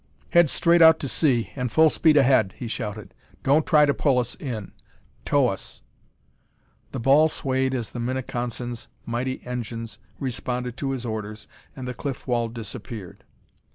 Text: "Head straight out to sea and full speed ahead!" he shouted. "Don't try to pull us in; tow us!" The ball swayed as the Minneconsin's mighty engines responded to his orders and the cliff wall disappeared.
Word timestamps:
"Head 0.31 0.49
straight 0.49 0.81
out 0.81 0.99
to 1.01 1.07
sea 1.07 1.51
and 1.55 1.71
full 1.71 1.91
speed 1.91 2.17
ahead!" 2.17 2.55
he 2.57 2.67
shouted. 2.67 3.13
"Don't 3.43 3.67
try 3.67 3.85
to 3.85 3.93
pull 3.93 4.17
us 4.17 4.33
in; 4.33 4.71
tow 5.25 5.47
us!" 5.47 5.83
The 6.91 6.99
ball 6.99 7.27
swayed 7.27 7.75
as 7.75 7.91
the 7.91 7.99
Minneconsin's 7.99 8.87
mighty 9.05 9.45
engines 9.45 9.99
responded 10.17 10.75
to 10.77 10.89
his 10.89 11.05
orders 11.05 11.47
and 11.75 11.87
the 11.87 11.93
cliff 11.93 12.25
wall 12.25 12.49
disappeared. 12.49 13.23